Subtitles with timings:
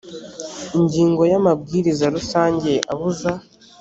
[0.77, 3.31] ingingo ya amabwiriza rusange abuza